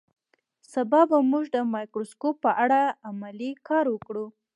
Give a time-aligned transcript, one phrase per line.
[0.73, 4.25] سبا به موږ د مایکروسکوپ په اړه عملي کار وکړو